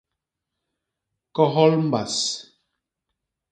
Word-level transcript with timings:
Kohol 1.35 1.73
mbas. 1.83 2.17